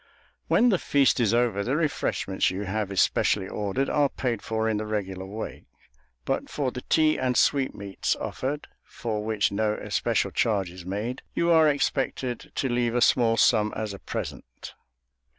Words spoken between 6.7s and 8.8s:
the tea and sweetmeats offered,